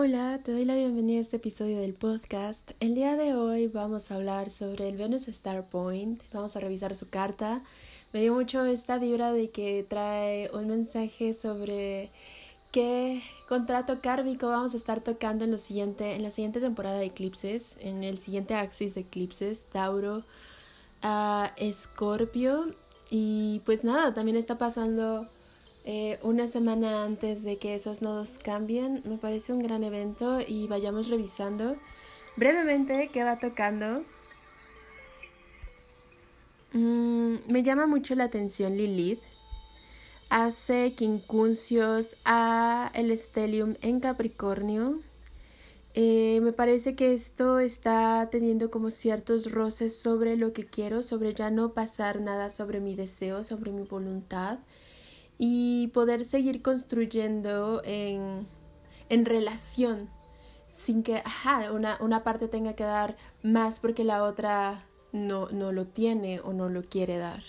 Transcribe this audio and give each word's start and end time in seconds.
Hola, 0.00 0.38
te 0.44 0.52
doy 0.52 0.64
la 0.64 0.76
bienvenida 0.76 1.18
a 1.18 1.22
este 1.22 1.38
episodio 1.38 1.80
del 1.80 1.92
podcast. 1.92 2.70
El 2.78 2.94
día 2.94 3.16
de 3.16 3.34
hoy 3.34 3.66
vamos 3.66 4.12
a 4.12 4.14
hablar 4.14 4.48
sobre 4.48 4.88
el 4.88 4.96
Venus 4.96 5.26
Star 5.26 5.66
Point. 5.66 6.22
Vamos 6.32 6.54
a 6.54 6.60
revisar 6.60 6.94
su 6.94 7.10
carta. 7.10 7.62
Me 8.12 8.20
dio 8.20 8.32
mucho 8.32 8.64
esta 8.64 8.98
vibra 8.98 9.32
de 9.32 9.50
que 9.50 9.84
trae 9.88 10.52
un 10.54 10.68
mensaje 10.68 11.34
sobre 11.34 12.10
qué 12.70 13.24
contrato 13.48 14.00
kármico 14.00 14.46
vamos 14.46 14.72
a 14.74 14.76
estar 14.76 15.00
tocando 15.00 15.44
en, 15.44 15.50
lo 15.50 15.58
siguiente, 15.58 16.14
en 16.14 16.22
la 16.22 16.30
siguiente 16.30 16.60
temporada 16.60 17.00
de 17.00 17.06
eclipses, 17.06 17.76
en 17.80 18.04
el 18.04 18.18
siguiente 18.18 18.54
axis 18.54 18.94
de 18.94 19.00
eclipses, 19.00 19.64
Tauro 19.64 20.22
a 21.02 21.52
Escorpio. 21.56 22.72
Y 23.10 23.62
pues 23.64 23.82
nada, 23.82 24.14
también 24.14 24.36
está 24.36 24.58
pasando 24.58 25.26
eh, 25.84 26.18
una 26.22 26.48
semana 26.48 27.04
antes 27.04 27.42
de 27.42 27.58
que 27.58 27.74
esos 27.74 28.02
nodos 28.02 28.38
cambien. 28.42 29.02
Me 29.04 29.16
parece 29.16 29.52
un 29.52 29.60
gran 29.60 29.84
evento 29.84 30.40
y 30.46 30.66
vayamos 30.66 31.08
revisando 31.08 31.76
brevemente 32.36 33.10
qué 33.12 33.24
va 33.24 33.38
tocando. 33.38 34.02
Mm, 36.72 37.36
me 37.48 37.62
llama 37.62 37.86
mucho 37.86 38.14
la 38.14 38.24
atención 38.24 38.76
Lilith. 38.76 39.22
Hace 40.30 40.92
quincunциos 40.94 42.16
a 42.24 42.90
el 42.94 43.16
Stellium 43.16 43.74
en 43.80 44.00
Capricornio. 44.00 45.00
Eh, 45.94 46.40
me 46.42 46.52
parece 46.52 46.94
que 46.94 47.14
esto 47.14 47.58
está 47.58 48.28
teniendo 48.30 48.70
como 48.70 48.90
ciertos 48.90 49.50
roces 49.50 49.98
sobre 49.98 50.36
lo 50.36 50.52
que 50.52 50.66
quiero, 50.66 51.02
sobre 51.02 51.32
ya 51.32 51.50
no 51.50 51.72
pasar 51.72 52.20
nada 52.20 52.50
sobre 52.50 52.78
mi 52.78 52.94
deseo, 52.94 53.42
sobre 53.42 53.72
mi 53.72 53.84
voluntad 53.84 54.58
y 55.38 55.86
poder 55.88 56.24
seguir 56.24 56.60
construyendo 56.62 57.80
en, 57.84 58.46
en 59.08 59.24
relación 59.24 60.10
sin 60.66 61.02
que 61.02 61.22
una, 61.72 61.96
una 62.00 62.22
parte 62.22 62.48
tenga 62.48 62.74
que 62.74 62.84
dar 62.84 63.16
más 63.42 63.80
porque 63.80 64.04
la 64.04 64.24
otra 64.24 64.84
no, 65.12 65.48
no 65.50 65.72
lo 65.72 65.86
tiene 65.86 66.40
o 66.40 66.52
no 66.52 66.68
lo 66.68 66.82
quiere 66.82 67.18
dar. 67.18 67.42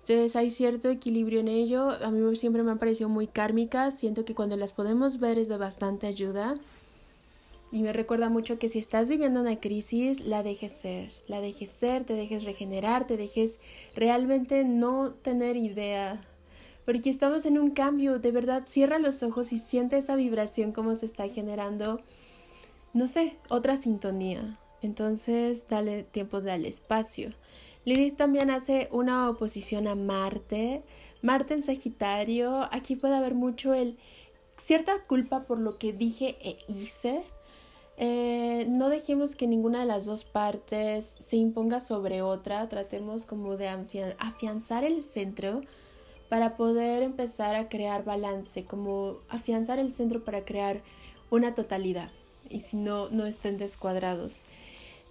Entonces 0.00 0.36
hay 0.36 0.50
cierto 0.50 0.90
equilibrio 0.90 1.40
en 1.40 1.48
ello. 1.48 1.90
A 2.04 2.10
mí 2.10 2.36
siempre 2.36 2.62
me 2.62 2.70
han 2.70 2.78
parecido 2.78 3.08
muy 3.08 3.26
kármicas. 3.26 3.98
Siento 3.98 4.24
que 4.24 4.34
cuando 4.34 4.56
las 4.56 4.72
podemos 4.72 5.18
ver 5.18 5.38
es 5.38 5.48
de 5.48 5.56
bastante 5.56 6.06
ayuda. 6.06 6.56
Y 7.72 7.82
me 7.82 7.92
recuerda 7.92 8.28
mucho 8.28 8.58
que 8.58 8.68
si 8.68 8.78
estás 8.78 9.08
viviendo 9.08 9.40
una 9.40 9.58
crisis, 9.58 10.20
la 10.20 10.42
dejes 10.42 10.72
ser. 10.72 11.10
La 11.26 11.40
dejes 11.40 11.70
ser, 11.70 12.04
te 12.04 12.12
dejes 12.12 12.44
regenerar, 12.44 13.06
te 13.06 13.16
dejes 13.16 13.58
realmente 13.96 14.62
no 14.64 15.12
tener 15.12 15.56
idea 15.56 16.22
porque 16.84 17.10
estamos 17.10 17.46
en 17.46 17.58
un 17.58 17.70
cambio, 17.70 18.18
de 18.18 18.30
verdad, 18.30 18.64
cierra 18.66 18.98
los 18.98 19.22
ojos 19.22 19.52
y 19.52 19.58
siente 19.58 19.96
esa 19.96 20.16
vibración 20.16 20.72
como 20.72 20.94
se 20.94 21.06
está 21.06 21.28
generando, 21.28 22.00
no 22.92 23.06
sé, 23.06 23.36
otra 23.48 23.76
sintonía. 23.76 24.58
Entonces, 24.82 25.66
dale 25.68 26.02
tiempo, 26.02 26.42
dale 26.42 26.68
espacio. 26.68 27.32
Lilith 27.86 28.16
también 28.16 28.50
hace 28.50 28.88
una 28.92 29.28
oposición 29.30 29.88
a 29.88 29.94
Marte, 29.94 30.82
Marte 31.22 31.54
en 31.54 31.62
Sagitario, 31.62 32.68
aquí 32.70 32.96
puede 32.96 33.16
haber 33.16 33.34
mucho 33.34 33.72
el 33.72 33.98
cierta 34.56 35.02
culpa 35.06 35.44
por 35.44 35.58
lo 35.58 35.78
que 35.78 35.92
dije 35.92 36.36
e 36.42 36.58
hice. 36.68 37.22
Eh, 37.96 38.66
no 38.68 38.88
dejemos 38.88 39.36
que 39.36 39.46
ninguna 39.46 39.80
de 39.80 39.86
las 39.86 40.04
dos 40.04 40.24
partes 40.24 41.16
se 41.20 41.36
imponga 41.36 41.80
sobre 41.80 42.22
otra, 42.22 42.68
tratemos 42.68 43.24
como 43.24 43.56
de 43.56 43.68
afianzar 44.18 44.84
el 44.84 45.02
centro 45.02 45.62
para 46.34 46.56
poder 46.56 47.04
empezar 47.04 47.54
a 47.54 47.68
crear 47.68 48.04
balance, 48.04 48.64
como 48.64 49.18
afianzar 49.28 49.78
el 49.78 49.92
centro 49.92 50.24
para 50.24 50.44
crear 50.44 50.82
una 51.30 51.54
totalidad 51.54 52.10
y 52.50 52.58
si 52.58 52.76
no, 52.76 53.08
no 53.10 53.24
estén 53.24 53.56
descuadrados. 53.56 54.42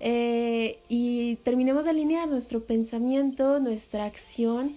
Eh, 0.02 0.82
y 0.90 1.38
terminemos 1.38 1.86
de 1.86 1.92
alinear 1.92 2.28
nuestro 2.28 2.66
pensamiento, 2.66 3.62
nuestra 3.62 4.04
acción 4.04 4.76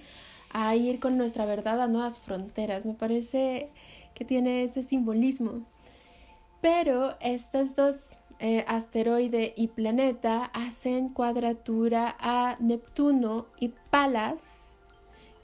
a 0.51 0.77
ir 0.77 1.01
con 1.01 1.19
nuestra 1.19 1.47
verdad 1.47 1.81
a 1.81 1.89
nuevas 1.89 2.21
fronteras. 2.21 2.87
Me 2.87 2.95
parece 2.95 3.71
que 4.15 4.25
tiene 4.25 4.63
ese 4.63 4.85
simbolismo. 4.85 5.67
Pero 6.61 7.17
estos 7.19 7.75
dos 7.75 8.19
eh, 8.39 8.65
asteroide 8.69 9.53
y 9.57 9.67
planeta 9.67 10.45
hacen 10.55 11.09
cuadratura 11.09 12.15
a 12.21 12.57
Neptuno 12.61 13.47
y 13.59 13.71
Palas 13.91 14.66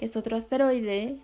es 0.02 0.16
otro 0.16 0.36
asteroide, 0.36 1.16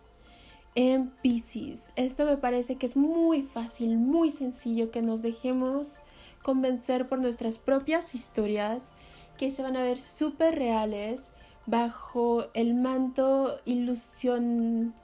en 0.76 1.10
Pisces. 1.22 1.92
Esto 1.96 2.24
me 2.24 2.36
parece 2.36 2.76
que 2.76 2.86
es 2.86 2.96
muy 2.96 3.42
fácil, 3.42 3.96
muy 3.98 4.30
sencillo 4.30 4.92
que 4.92 5.02
nos 5.02 5.22
dejemos 5.22 6.02
convencer 6.42 7.08
por 7.08 7.18
nuestras 7.18 7.58
propias 7.58 8.14
historias 8.14 8.92
que 9.36 9.50
se 9.50 9.62
van 9.62 9.76
a 9.76 9.82
ver 9.82 10.00
súper 10.00 10.54
reales 10.54 11.30
bajo 11.66 12.46
el 12.54 12.74
manto 12.74 13.58
ilusión 13.64 14.94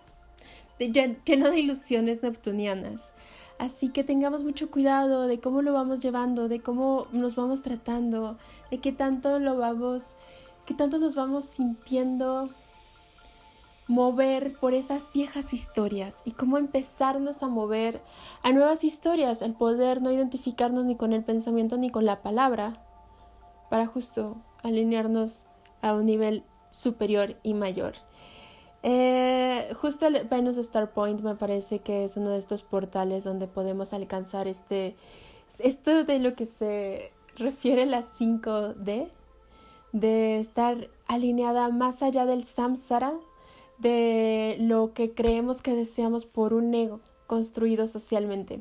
lleno 0.79 1.51
de 1.51 1.59
ilusiones 1.59 2.23
neptunianas. 2.23 3.13
Así 3.59 3.89
que 3.89 4.05
tengamos 4.05 4.45
mucho 4.45 4.71
cuidado 4.71 5.27
de 5.27 5.41
cómo 5.41 5.63
lo 5.63 5.73
vamos 5.73 6.03
llevando, 6.03 6.49
de 6.49 6.61
cómo 6.61 7.09
nos 7.13 7.35
vamos 7.35 7.63
tratando, 7.63 8.39
de 8.71 8.79
qué 8.79 8.93
tanto 8.93 9.41
lo 9.41 9.57
vamos, 9.57 10.15
qué 10.67 10.75
tanto 10.75 10.99
nos 10.99 11.17
vamos 11.17 11.45
sintiendo 11.45 12.49
mover 13.87 14.59
por 14.59 14.75
esas 14.75 15.13
viejas 15.13 15.53
historias 15.53 16.23
y 16.25 16.33
cómo 16.33 16.59
empezarnos 16.59 17.43
a 17.43 17.49
mover 17.49 18.03
a 18.43 18.53
nuevas 18.53 18.85
historias, 18.85 19.43
el 19.43 19.55
poder 19.55 20.01
no 20.01 20.11
identificarnos 20.11 20.85
ni 20.85 20.97
con 20.97 21.13
el 21.13 21.25
pensamiento 21.25 21.77
ni 21.77 21.91
con 21.91 22.05
la 22.05 22.23
palabra, 22.23 22.83
para 23.71 23.87
justo 23.87 24.37
alinearnos 24.63 25.47
a 25.83 25.95
un 25.95 26.07
nivel 26.07 26.45
superior 26.71 27.37
y 27.43 27.55
mayor. 27.55 27.95
Eh, 28.83 29.73
justo 29.81 30.07
el 30.07 30.25
Venus 30.29 30.59
Star 30.59 30.93
Point 30.93 31.23
me 31.23 31.35
parece 31.35 31.79
que 31.79 32.05
es 32.05 32.17
uno 32.19 32.31
de 32.31 32.39
estos 32.39 32.63
portales 32.63 33.25
donde 33.25 33.49
podemos 33.49 33.95
alcanzar 33.95 34.47
este, 34.47 34.95
esto 35.59 36.05
de 36.05 36.19
lo 36.19 36.35
que 36.35 36.45
se 36.47 37.13
refiere 37.37 37.87
la 37.87 38.03
5D, 38.03 39.11
de 39.93 40.39
estar 40.39 40.89
alineada 41.07 41.71
más 41.71 42.03
allá 42.03 42.27
del 42.27 42.45
samsara, 42.45 43.15
de 43.79 44.57
lo 44.61 44.93
que 44.93 45.13
creemos 45.13 45.63
que 45.63 45.75
deseamos 45.75 46.27
por 46.27 46.55
un 46.55 46.75
ego 46.75 47.01
construido 47.27 47.87
socialmente. 47.87 48.61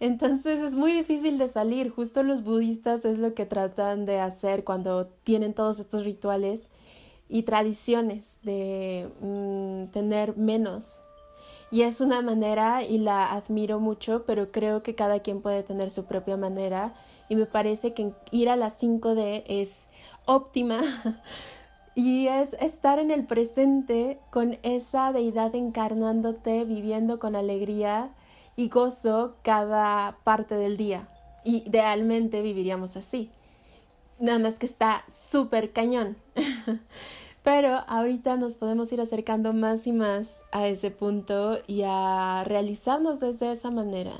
Entonces 0.00 0.60
es 0.60 0.74
muy 0.74 0.92
difícil 0.92 1.38
de 1.38 1.48
salir. 1.48 1.90
Justo 1.90 2.24
los 2.24 2.42
budistas 2.42 3.04
es 3.04 3.18
lo 3.18 3.34
que 3.34 3.46
tratan 3.46 4.04
de 4.04 4.18
hacer 4.18 4.64
cuando 4.64 5.06
tienen 5.06 5.54
todos 5.54 5.78
estos 5.78 6.04
rituales 6.04 6.70
y 7.28 7.44
tradiciones 7.44 8.38
de 8.42 9.08
mm, 9.20 9.92
tener 9.92 10.36
menos. 10.36 11.02
Y 11.70 11.82
es 11.82 12.00
una 12.00 12.20
manera 12.20 12.82
y 12.82 12.98
la 12.98 13.32
admiro 13.32 13.80
mucho, 13.80 14.24
pero 14.26 14.52
creo 14.52 14.82
que 14.82 14.94
cada 14.94 15.20
quien 15.20 15.40
puede 15.40 15.62
tener 15.62 15.90
su 15.90 16.04
propia 16.04 16.36
manera 16.36 16.94
y 17.28 17.36
me 17.36 17.46
parece 17.46 17.94
que 17.94 18.12
ir 18.30 18.50
a 18.50 18.56
las 18.56 18.82
5D 18.82 19.44
es 19.46 19.88
óptima 20.26 20.82
Y 21.94 22.26
es 22.28 22.54
estar 22.54 22.98
en 22.98 23.10
el 23.10 23.26
presente 23.26 24.18
con 24.30 24.58
esa 24.62 25.12
deidad 25.12 25.54
encarnándote, 25.54 26.64
viviendo 26.64 27.18
con 27.18 27.36
alegría 27.36 28.10
y 28.56 28.68
gozo 28.68 29.36
cada 29.42 30.16
parte 30.24 30.54
del 30.54 30.76
día. 30.76 31.08
Idealmente 31.44 32.40
viviríamos 32.40 32.96
así. 32.96 33.30
Nada 34.18 34.38
más 34.38 34.58
que 34.58 34.66
está 34.66 35.04
súper 35.12 35.72
cañón. 35.72 36.16
Pero 37.42 37.82
ahorita 37.88 38.36
nos 38.36 38.54
podemos 38.54 38.92
ir 38.92 39.00
acercando 39.00 39.52
más 39.52 39.86
y 39.86 39.92
más 39.92 40.42
a 40.52 40.68
ese 40.68 40.92
punto 40.92 41.58
y 41.66 41.82
a 41.84 42.44
realizarnos 42.46 43.18
desde 43.18 43.50
esa 43.50 43.70
manera 43.70 44.14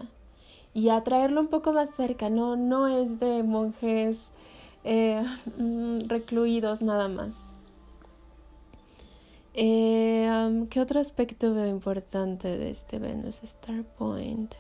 y 0.75 0.89
a 0.89 1.03
traerlo 1.05 1.41
un 1.41 1.47
poco 1.47 1.73
más 1.73 1.91
cerca. 1.95 2.31
No, 2.31 2.57
no 2.57 2.89
es 2.89 3.21
de 3.21 3.45
monjes 3.45 4.19
eh, 4.85 5.25
mm, 5.59 6.09
recluidos 6.09 6.83
nada 6.83 7.09
más. 7.09 7.52
Eh, 9.55 10.67
¿Qué 10.71 10.81
otro 10.81 10.99
aspecto 10.99 11.53
veo 11.53 11.67
importante 11.67 12.57
de 12.57 12.71
este 12.71 12.99
Venus 12.99 13.43
Star 13.43 13.85
Point? 13.85 14.55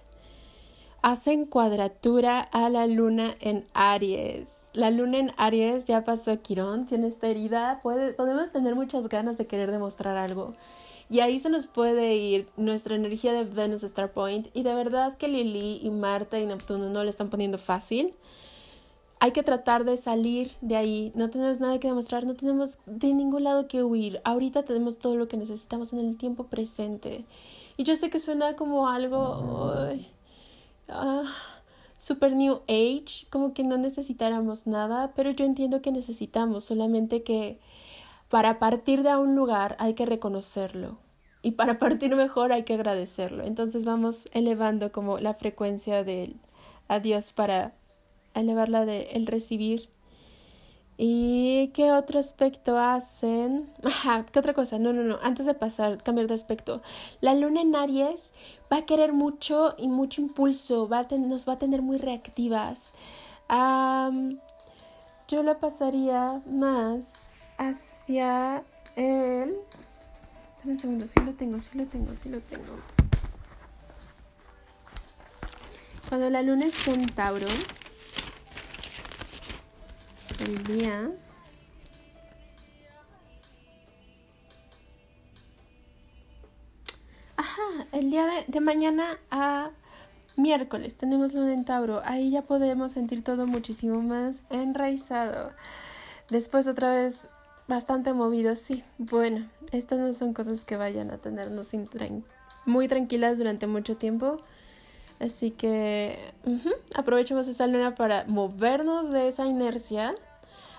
Hacen 1.00 1.46
cuadratura 1.46 2.40
a 2.40 2.68
la 2.68 2.86
luna 2.86 3.34
en 3.40 3.66
Aries. 3.72 4.50
La 4.74 4.90
luna 4.90 5.18
en 5.18 5.32
Aries 5.38 5.86
ya 5.86 6.04
pasó 6.04 6.30
a 6.32 6.36
Quirón, 6.36 6.86
tiene 6.86 7.06
esta 7.06 7.26
herida, 7.26 7.80
puede, 7.82 8.12
podemos 8.12 8.50
tener 8.52 8.74
muchas 8.74 9.08
ganas 9.08 9.38
de 9.38 9.46
querer 9.46 9.70
demostrar 9.70 10.16
algo. 10.18 10.54
Y 11.08 11.20
ahí 11.20 11.40
se 11.40 11.48
nos 11.48 11.66
puede 11.66 12.14
ir 12.16 12.48
nuestra 12.56 12.94
energía 12.94 13.32
de 13.32 13.44
Venus 13.44 13.84
Star 13.84 14.12
Point. 14.12 14.48
Y 14.54 14.62
de 14.62 14.74
verdad 14.74 15.16
que 15.16 15.28
Lili 15.28 15.80
y 15.82 15.90
Marta 15.90 16.38
y 16.38 16.46
Neptuno 16.46 16.90
no 16.90 17.02
le 17.02 17.10
están 17.10 17.30
poniendo 17.30 17.58
fácil 17.58 18.14
hay 19.22 19.30
que 19.30 19.44
tratar 19.44 19.84
de 19.84 19.96
salir 19.98 20.50
de 20.62 20.74
ahí. 20.74 21.12
No 21.14 21.30
tenemos 21.30 21.60
nada 21.60 21.78
que 21.78 21.86
demostrar, 21.86 22.26
no 22.26 22.34
tenemos 22.34 22.76
de 22.86 23.14
ningún 23.14 23.44
lado 23.44 23.68
que 23.68 23.84
huir. 23.84 24.20
Ahorita 24.24 24.64
tenemos 24.64 24.98
todo 24.98 25.14
lo 25.14 25.28
que 25.28 25.36
necesitamos 25.36 25.92
en 25.92 26.00
el 26.00 26.16
tiempo 26.16 26.46
presente. 26.46 27.24
Y 27.76 27.84
yo 27.84 27.94
sé 27.94 28.10
que 28.10 28.18
suena 28.18 28.56
como 28.56 28.88
algo 28.88 29.74
ah, 30.88 31.22
super 31.98 32.32
new 32.32 32.62
age, 32.66 33.28
como 33.30 33.54
que 33.54 33.62
no 33.62 33.78
necesitáramos 33.78 34.66
nada, 34.66 35.12
pero 35.14 35.30
yo 35.30 35.44
entiendo 35.44 35.82
que 35.82 35.92
necesitamos, 35.92 36.64
solamente 36.64 37.22
que 37.22 37.60
para 38.28 38.58
partir 38.58 39.04
de 39.04 39.16
un 39.16 39.36
lugar 39.36 39.76
hay 39.78 39.94
que 39.94 40.04
reconocerlo 40.04 40.98
y 41.42 41.52
para 41.52 41.78
partir 41.78 42.16
mejor 42.16 42.52
hay 42.52 42.64
que 42.64 42.74
agradecerlo. 42.74 43.44
Entonces 43.44 43.84
vamos 43.84 44.28
elevando 44.32 44.90
como 44.90 45.18
la 45.18 45.34
frecuencia 45.34 46.02
del 46.02 46.34
adiós 46.88 47.30
para 47.30 47.72
elevarla 48.34 48.84
de 48.84 49.10
el 49.12 49.26
recibir 49.26 49.88
¿Y 51.04 51.72
qué 51.74 51.90
otro 51.90 52.20
aspecto 52.20 52.78
hacen? 52.78 53.68
Ajá, 53.82 54.24
¿qué 54.30 54.38
otra 54.38 54.54
cosa? 54.54 54.78
No, 54.78 54.92
no, 54.92 55.02
no, 55.02 55.18
antes 55.22 55.46
de 55.46 55.54
pasar, 55.54 56.02
cambiar 56.02 56.28
de 56.28 56.34
aspecto. 56.34 56.82
La 57.20 57.34
luna 57.34 57.62
en 57.62 57.74
Aries 57.74 58.30
va 58.72 58.78
a 58.78 58.86
querer 58.86 59.12
mucho 59.12 59.74
y 59.78 59.88
mucho 59.88 60.20
impulso, 60.20 60.88
va 60.88 61.00
a 61.00 61.16
nos 61.16 61.48
va 61.48 61.54
a 61.54 61.58
tener 61.58 61.82
muy 61.82 61.98
reactivas. 61.98 62.92
yo 63.48 65.42
la 65.42 65.58
pasaría 65.58 66.40
más 66.46 67.40
hacia 67.58 68.62
el... 68.96 69.56
Dame 70.58 70.72
un 70.72 70.76
segundo, 70.76 71.06
sí 71.08 71.18
lo 71.20 71.32
tengo, 71.32 71.58
sí 71.58 71.76
lo 71.76 71.86
tengo, 71.86 72.14
sí 72.14 72.28
lo 72.28 72.40
tengo. 72.40 72.76
Cuando 76.08 76.30
la 76.30 76.42
luna 76.42 76.66
es 76.66 76.86
en 76.86 77.06
Tauro, 77.06 77.48
el 80.42 80.64
día 80.64 81.10
Ajá, 87.36 87.62
el 87.92 88.10
día 88.10 88.26
de, 88.46 88.60
mañana 88.60 89.18
a 89.30 89.70
miércoles 90.36 90.96
tenemos 90.96 91.32
luna 91.32 91.52
en 91.52 91.64
Tauro. 91.64 92.02
Ahí 92.04 92.30
ya 92.30 92.42
podemos 92.42 92.92
sentir 92.92 93.24
todo 93.24 93.46
muchísimo 93.46 94.00
más 94.02 94.42
enraizado. 94.50 95.50
Después 96.30 96.68
otra 96.68 96.94
vez 96.94 97.28
bastante 97.68 98.12
movido, 98.12 98.54
sí. 98.54 98.84
Bueno, 98.98 99.48
estas 99.72 99.98
no 99.98 100.12
son 100.12 100.34
cosas 100.34 100.64
que 100.64 100.76
vayan 100.76 101.10
a 101.10 101.18
tenernos 101.18 101.70
muy 102.64 102.86
tranquilas 102.86 103.38
durante 103.38 103.66
mucho 103.66 103.96
tiempo. 103.96 104.38
Así 105.18 105.50
que 105.50 106.18
aprovechemos 106.94 107.48
esa 107.48 107.66
luna 107.66 107.94
para 107.94 108.24
movernos 108.26 109.10
de 109.10 109.28
esa 109.28 109.46
inercia 109.46 110.14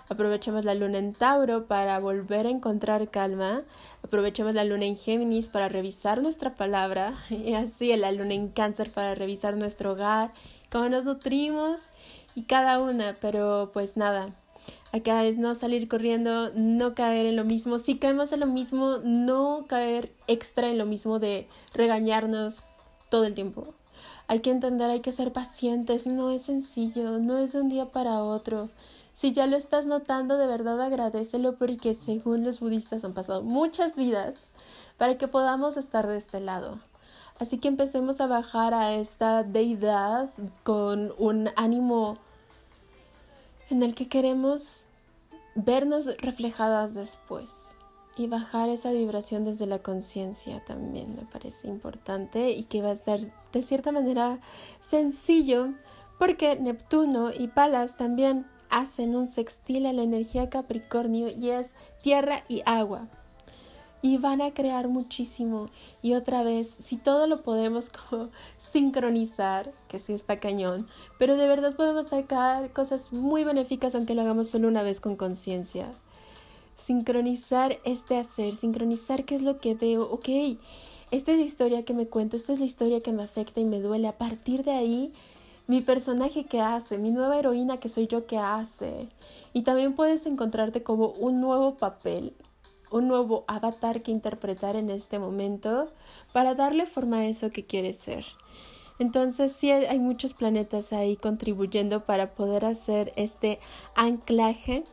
Aprovechemos 0.09 0.65
la 0.65 0.75
luna 0.75 0.97
en 0.97 1.13
Tauro 1.13 1.65
para 1.65 1.97
volver 2.00 2.45
a 2.45 2.50
encontrar 2.50 3.09
calma. 3.09 3.63
Aprovechemos 4.03 4.53
la 4.53 4.63
luna 4.63 4.85
en 4.85 4.97
Géminis 4.97 5.50
para 5.50 5.69
revisar 5.69 6.21
nuestra 6.21 6.55
palabra. 6.55 7.13
Y 7.29 7.53
así 7.53 7.95
la 7.95 8.11
luna 8.11 8.33
en 8.33 8.50
Cáncer 8.50 8.91
para 8.91 9.15
revisar 9.15 9.57
nuestro 9.57 9.94
hogar, 9.94 10.33
cómo 10.71 10.89
nos 10.89 11.05
nutrimos 11.05 11.81
y 12.35 12.44
cada 12.44 12.79
una. 12.79 13.17
Pero 13.21 13.71
pues 13.73 13.97
nada, 13.97 14.29
acá 14.91 15.23
es 15.25 15.38
no 15.38 15.55
salir 15.55 15.88
corriendo, 15.88 16.51
no 16.53 16.95
caer 16.95 17.25
en 17.25 17.35
lo 17.35 17.45
mismo. 17.45 17.77
Si 17.79 17.97
caemos 17.97 18.31
en 18.33 18.41
lo 18.41 18.47
mismo, 18.47 18.97
no 19.03 19.65
caer 19.67 20.11
extra 20.27 20.69
en 20.69 20.77
lo 20.77 20.85
mismo 20.85 21.19
de 21.19 21.47
regañarnos 21.73 22.63
todo 23.09 23.25
el 23.25 23.33
tiempo. 23.33 23.73
Hay 24.27 24.39
que 24.39 24.51
entender, 24.51 24.89
hay 24.89 25.01
que 25.01 25.11
ser 25.11 25.33
pacientes, 25.33 26.07
no 26.07 26.29
es 26.29 26.44
sencillo, 26.44 27.19
no 27.19 27.38
es 27.38 27.53
de 27.53 27.61
un 27.61 27.69
día 27.69 27.91
para 27.91 28.23
otro. 28.23 28.69
Si 29.13 29.31
ya 29.31 29.48
lo 29.48 29.56
estás 29.56 29.86
notando, 29.86 30.38
de 30.38 30.48
verdad 30.48 30.81
agradecelo 30.81 31.56
porque 31.57 31.94
según 31.94 32.44
los 32.44 32.60
budistas 32.60 33.04
han 33.06 33.13
pasado 33.13 33.44
muchas 33.44 33.95
vidas 33.95 34.36
para 34.98 35.18
que 35.18 35.27
podamos 35.27 35.77
estar 35.77 36.07
de 36.07 36.18
este 36.18 36.39
lado. 36.39 36.80
Así 37.39 37.57
que 37.57 37.68
empecemos 37.68 38.21
a 38.21 38.27
bajar 38.27 38.74
a 38.74 38.94
esta 38.94 39.44
deidad 39.44 40.30
con 40.63 41.13
un 41.18 41.50
ánimo 41.56 42.18
en 43.69 43.83
el 43.83 43.95
que 43.95 44.07
queremos 44.07 44.88
vernos 45.56 46.06
reflejadas 46.18 46.94
después 46.94 47.75
y 48.15 48.27
bajar 48.27 48.69
esa 48.69 48.92
vibración 48.92 49.44
desde 49.44 49.65
la 49.65 49.80
conciencia 49.80 50.63
también 50.65 51.15
me 51.15 51.24
parece 51.24 51.68
importante 51.68 52.51
y 52.51 52.63
que 52.63 52.81
va 52.81 52.89
a 52.89 52.94
estar 52.94 53.19
de 53.51 53.62
cierta 53.62 53.92
manera 53.92 54.38
sencillo 54.80 55.74
porque 56.19 56.56
Neptuno 56.60 57.31
y 57.31 57.48
Palas 57.48 57.98
también 57.98 58.45
hacen 58.74 59.16
un 59.16 59.28
sextil 59.28 59.86
a 59.86 59.94
la 59.94 60.02
energía 60.02 60.50
Capricornio 60.50 61.30
y 61.30 61.52
es 61.52 61.68
tierra 62.02 62.44
y 62.50 62.64
agua. 62.66 63.08
Y 64.02 64.18
van 64.18 64.42
a 64.42 64.52
crear 64.52 64.88
muchísimo. 64.88 65.70
Y 66.02 66.16
otra 66.16 66.42
vez, 66.42 66.75
si 66.80 66.98
todo 66.98 67.28
lo 67.28 67.44
podemos 67.44 67.92
sincronizar, 68.72 69.72
que 69.88 70.00
sí 70.00 70.14
está 70.14 70.40
cañón, 70.40 70.88
pero 71.20 71.38
de 71.38 71.48
verdad 71.48 71.75
podemos 71.75 72.08
sacar 72.08 72.74
cosas 72.74 73.14
muy 73.14 73.44
benéficas 73.44 73.94
aunque 73.94 74.16
lo 74.16 74.24
hagamos 74.24 74.50
solo 74.50 74.68
una 74.68 74.81
vez 74.81 75.00
con 75.00 75.16
conciencia. 75.16 75.94
Sincronizar 76.75 77.78
este 77.86 78.18
hacer, 78.18 78.56
sincronizar 78.56 79.24
qué 79.24 79.36
es 79.36 79.44
lo 79.44 79.60
que 79.60 79.75
veo, 79.75 80.10
ok, 80.12 80.58
esta 81.12 81.31
es 81.31 81.38
la 81.38 81.46
historia 81.46 81.86
que 81.86 81.94
me 81.94 82.08
cuento, 82.08 82.36
esta 82.36 82.54
es 82.54 82.60
la 82.60 82.66
historia 82.66 83.02
que 83.02 83.14
me 83.14 83.22
afecta 83.22 83.62
y 83.62 83.66
me 83.66 83.80
duele. 83.80 84.08
A 84.08 84.18
partir 84.18 84.64
de 84.64 84.72
ahí, 84.72 85.14
mi 85.68 85.81
personaje 85.81 86.45
que 86.45 86.62
hace, 86.62 86.98
mi 86.98 87.12
nueva 87.12 87.38
heroína 87.39 87.77
que 87.77 87.89
soy 87.89 88.07
yo 88.07 88.25
que 88.25 88.38
hace. 88.38 89.10
Y 89.54 89.62
también 89.63 89.94
puedes 89.94 90.25
encontrarte 90.25 90.83
como 90.83 91.07
un 91.10 91.42
nuevo 91.42 91.75
papel, 91.75 92.33
un 92.92 93.07
nuevo 93.07 93.44
avatar 93.48 94.01
que 94.01 94.12
interpretar 94.12 94.75
en 94.75 94.89
este 94.89 95.19
momento 95.19 95.92
para 96.33 96.54
darle 96.54 96.86
forma 96.86 97.18
a 97.18 97.25
eso 97.25 97.50
que 97.50 97.65
quieres 97.65 97.98
ser. 97.98 98.25
Entonces 99.00 99.51
sí 99.51 99.71
hay 99.71 100.00
muchos 100.00 100.33
planetas 100.33 100.94
ahí 100.94 101.15
contribuyendo 101.15 102.04
para 102.04 102.36
poder 102.36 102.65
hacer 102.65 103.12
este 103.15 103.60
anclaje 103.95 104.83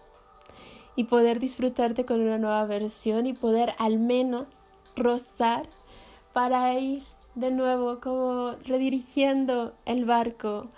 y 0.96 1.04
poder 1.04 1.38
disfrutarte 1.38 2.04
con 2.04 2.20
una 2.20 2.38
nueva 2.38 2.64
versión 2.64 3.26
y 3.26 3.32
poder 3.32 3.74
al 3.78 3.98
menos 3.98 4.46
rozar 4.96 5.68
para 6.32 6.74
ir 6.78 7.02
de 7.34 7.50
nuevo 7.50 8.00
como 8.00 8.52
redirigiendo 8.64 9.74
el 9.84 10.04
barco 10.04 10.68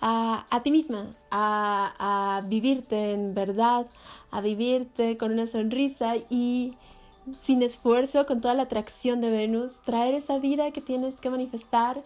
a, 0.00 0.46
a 0.50 0.62
ti 0.62 0.70
misma, 0.70 1.16
a, 1.30 2.36
a 2.38 2.40
vivirte 2.42 3.12
en 3.12 3.34
verdad, 3.34 3.86
a 4.30 4.40
vivirte 4.40 5.16
con 5.16 5.32
una 5.32 5.46
sonrisa 5.46 6.16
y 6.28 6.74
sin 7.40 7.62
esfuerzo, 7.62 8.26
con 8.26 8.40
toda 8.40 8.54
la 8.54 8.64
atracción 8.64 9.20
de 9.20 9.30
Venus, 9.30 9.80
traer 9.84 10.14
esa 10.14 10.38
vida 10.38 10.70
que 10.70 10.80
tienes 10.80 11.20
que 11.20 11.30
manifestar 11.30 12.02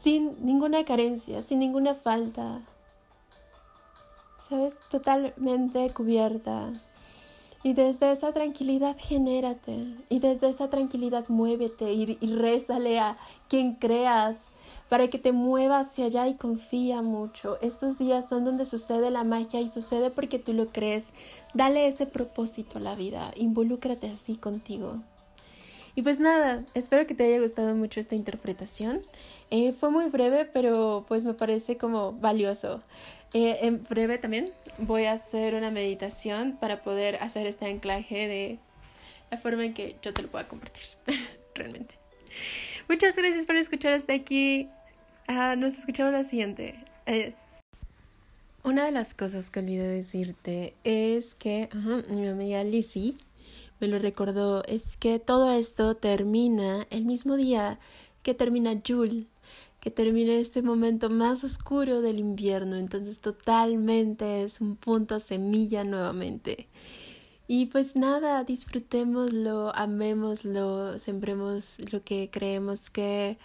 sin 0.00 0.44
ninguna 0.44 0.84
carencia, 0.84 1.42
sin 1.42 1.58
ninguna 1.58 1.94
falta. 1.94 2.60
¿Sabes? 4.48 4.76
Totalmente 4.88 5.90
cubierta, 5.90 6.80
y 7.66 7.72
desde 7.72 8.12
esa 8.12 8.32
tranquilidad 8.32 8.96
genérate. 8.96 9.96
Y 10.08 10.20
desde 10.20 10.50
esa 10.50 10.70
tranquilidad 10.70 11.24
muévete 11.26 11.92
y, 11.92 12.16
y 12.20 12.34
rézale 12.36 13.00
a 13.00 13.16
quien 13.48 13.74
creas 13.74 14.36
para 14.88 15.08
que 15.08 15.18
te 15.18 15.32
mueva 15.32 15.80
hacia 15.80 16.04
allá 16.04 16.28
y 16.28 16.34
confía 16.34 17.02
mucho. 17.02 17.58
Estos 17.60 17.98
días 17.98 18.28
son 18.28 18.44
donde 18.44 18.66
sucede 18.66 19.10
la 19.10 19.24
magia 19.24 19.60
y 19.60 19.68
sucede 19.68 20.12
porque 20.12 20.38
tú 20.38 20.52
lo 20.52 20.68
crees. 20.68 21.12
Dale 21.54 21.88
ese 21.88 22.06
propósito 22.06 22.78
a 22.78 22.82
la 22.82 22.94
vida. 22.94 23.32
Involúcrate 23.34 24.06
así 24.10 24.36
contigo. 24.36 25.00
Y 25.96 26.02
pues 26.02 26.20
nada, 26.20 26.62
espero 26.74 27.06
que 27.06 27.14
te 27.14 27.24
haya 27.24 27.40
gustado 27.40 27.74
mucho 27.74 28.00
esta 28.00 28.14
interpretación. 28.14 29.00
Eh, 29.50 29.72
fue 29.72 29.90
muy 29.90 30.10
breve, 30.10 30.44
pero 30.44 31.06
pues 31.08 31.24
me 31.24 31.32
parece 31.32 31.78
como 31.78 32.12
valioso. 32.12 32.82
Eh, 33.32 33.60
en 33.62 33.82
breve 33.82 34.18
también 34.18 34.52
voy 34.76 35.06
a 35.06 35.12
hacer 35.12 35.54
una 35.54 35.70
meditación 35.70 36.58
para 36.60 36.82
poder 36.82 37.16
hacer 37.16 37.46
este 37.46 37.64
anclaje 37.64 38.28
de 38.28 38.58
la 39.30 39.38
forma 39.38 39.64
en 39.64 39.72
que 39.72 39.96
yo 40.02 40.12
te 40.12 40.20
lo 40.20 40.28
pueda 40.28 40.46
compartir, 40.46 40.84
realmente. 41.54 41.94
Muchas 42.90 43.16
gracias 43.16 43.46
por 43.46 43.56
escuchar 43.56 43.94
hasta 43.94 44.12
aquí. 44.12 44.68
Ah, 45.26 45.56
nos 45.56 45.78
escuchamos 45.78 46.12
la 46.12 46.24
siguiente. 46.24 46.78
Adiós. 47.06 47.32
Una 48.64 48.84
de 48.84 48.92
las 48.92 49.14
cosas 49.14 49.50
que 49.50 49.60
olvidé 49.60 49.88
decirte 49.88 50.74
es 50.84 51.34
que 51.34 51.70
mi 52.10 52.26
amiga 52.26 52.62
Lizzie 52.64 53.16
me 53.80 53.88
lo 53.88 53.98
recordó, 53.98 54.62
es 54.64 54.96
que 54.96 55.18
todo 55.18 55.50
esto 55.50 55.96
termina 55.96 56.86
el 56.90 57.04
mismo 57.04 57.36
día 57.36 57.78
que 58.22 58.34
termina 58.34 58.80
Jul, 58.86 59.28
que 59.80 59.90
termina 59.90 60.32
este 60.32 60.62
momento 60.62 61.10
más 61.10 61.44
oscuro 61.44 62.00
del 62.00 62.18
invierno, 62.18 62.76
entonces 62.76 63.20
totalmente 63.20 64.42
es 64.42 64.60
un 64.60 64.76
punto 64.76 65.20
semilla 65.20 65.84
nuevamente. 65.84 66.68
Y 67.48 67.66
pues 67.66 67.94
nada, 67.94 68.42
disfrutémoslo, 68.42 69.72
amémoslo, 69.76 70.98
sembremos 70.98 71.76
lo 71.92 72.02
que 72.02 72.28
creemos 72.32 72.90
que 72.90 73.38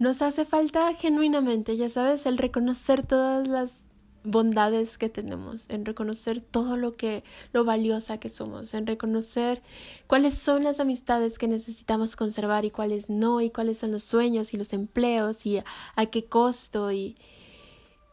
nos 0.00 0.22
hace 0.22 0.44
falta 0.44 0.92
genuinamente, 0.94 1.76
ya 1.76 1.88
sabes, 1.88 2.26
el 2.26 2.38
reconocer 2.38 3.06
todas 3.06 3.46
las 3.46 3.89
bondades 4.24 4.98
que 4.98 5.08
tenemos, 5.08 5.68
en 5.70 5.84
reconocer 5.84 6.40
todo 6.40 6.76
lo 6.76 6.96
que, 6.96 7.24
lo 7.52 7.64
valiosa 7.64 8.18
que 8.18 8.28
somos, 8.28 8.74
en 8.74 8.86
reconocer 8.86 9.62
cuáles 10.06 10.34
son 10.34 10.64
las 10.64 10.80
amistades 10.80 11.38
que 11.38 11.48
necesitamos 11.48 12.16
conservar 12.16 12.64
y 12.64 12.70
cuáles 12.70 13.08
no, 13.08 13.40
y 13.40 13.50
cuáles 13.50 13.78
son 13.78 13.92
los 13.92 14.04
sueños 14.04 14.52
y 14.52 14.58
los 14.58 14.72
empleos 14.72 15.46
y 15.46 15.58
a, 15.58 16.06
qué 16.06 16.24
costo 16.24 16.92
y, 16.92 17.16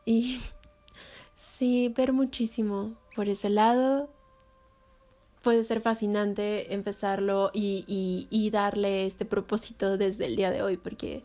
Y 0.05 0.39
sí, 1.35 1.89
ver 1.89 2.13
muchísimo 2.13 2.95
por 3.15 3.27
ese 3.29 3.49
lado. 3.49 4.09
Puede 5.41 5.63
ser 5.63 5.81
fascinante 5.81 6.73
empezarlo 6.73 7.51
y, 7.53 7.85
y, 7.87 8.27
y 8.29 8.49
darle 8.49 9.05
este 9.05 9.23
propósito 9.25 9.97
desde 9.97 10.25
el 10.25 10.35
día 10.35 10.51
de 10.51 10.61
hoy 10.61 10.77
porque 10.77 11.23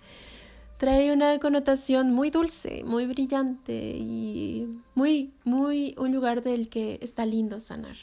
trae 0.82 1.12
una 1.12 1.38
connotación 1.38 2.10
muy 2.10 2.30
dulce, 2.30 2.82
muy 2.82 3.06
brillante 3.06 3.72
y 3.72 4.66
muy, 4.96 5.32
muy 5.44 5.94
un 5.96 6.12
lugar 6.12 6.42
del 6.42 6.68
que 6.68 6.98
está 7.00 7.24
lindo 7.24 7.60
sanar. 7.60 7.94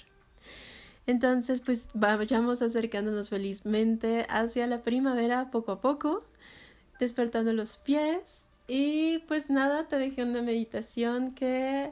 Entonces, 1.06 1.60
pues 1.60 1.90
vayamos 1.94 2.62
acercándonos 2.62 3.28
felizmente 3.28 4.26
hacia 4.30 4.66
la 4.66 4.82
primavera 4.82 5.52
poco 5.52 5.74
a 5.74 5.82
poco, 5.82 6.24
despertando 7.02 7.52
los 7.52 7.78
pies 7.80 8.44
y 8.66 9.18
pues 9.28 9.50
nada, 9.50 9.90
te 9.90 9.98
dejé 9.98 10.24
una 10.24 10.42
meditación 10.42 11.34
que 11.34 11.92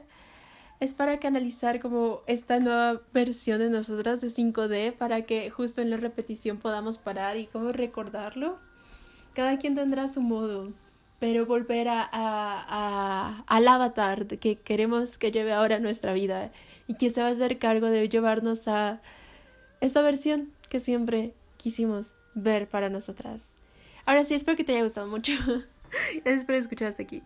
es 0.80 0.94
para 0.94 1.20
canalizar 1.20 1.80
como 1.80 2.22
esta 2.26 2.60
nueva 2.60 3.02
versión 3.12 3.58
de 3.58 3.68
nosotras 3.68 4.22
de 4.22 4.28
5D 4.28 4.94
para 4.94 5.26
que 5.26 5.50
justo 5.50 5.82
en 5.82 5.90
la 5.90 5.98
repetición 5.98 6.56
podamos 6.56 6.96
parar 6.96 7.36
y 7.36 7.44
como 7.44 7.72
recordarlo. 7.72 8.56
Cada 9.38 9.56
quien 9.56 9.76
tendrá 9.76 10.08
su 10.08 10.20
modo, 10.20 10.72
pero 11.20 11.46
volver 11.46 11.86
a, 11.86 12.08
a, 12.10 13.44
al 13.46 13.68
avatar 13.68 14.26
que 14.26 14.56
queremos 14.56 15.16
que 15.16 15.30
lleve 15.30 15.52
ahora 15.52 15.78
nuestra 15.78 16.12
vida 16.12 16.50
y 16.88 16.94
que 16.94 17.10
se 17.10 17.22
va 17.22 17.28
a 17.28 17.30
hacer 17.30 17.56
cargo 17.60 17.86
de 17.86 18.08
llevarnos 18.08 18.66
a 18.66 19.00
esta 19.80 20.02
versión 20.02 20.50
que 20.68 20.80
siempre 20.80 21.34
quisimos 21.56 22.16
ver 22.34 22.66
para 22.66 22.90
nosotras. 22.90 23.50
Ahora 24.06 24.24
sí, 24.24 24.34
espero 24.34 24.56
que 24.56 24.64
te 24.64 24.72
haya 24.72 24.82
gustado 24.82 25.06
mucho. 25.06 25.34
espero 26.24 26.58
escuchar 26.58 26.88
hasta 26.88 27.04
aquí. 27.04 27.22